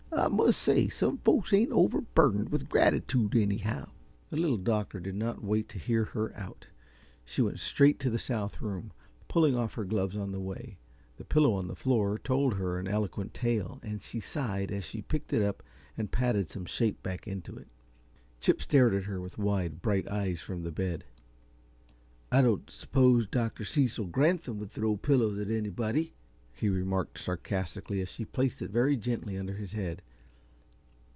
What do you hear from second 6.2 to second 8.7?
out. She went straight to the south